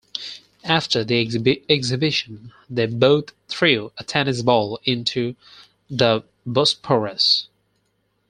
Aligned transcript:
After 0.63 1.03
the 1.03 1.21
exhibition, 1.69 2.51
they 2.67 2.87
both 2.87 3.33
threw 3.47 3.91
a 3.99 4.03
tennis 4.03 4.41
ball 4.41 4.79
into 4.83 5.35
the 5.91 6.23
Bosporus. 6.43 7.49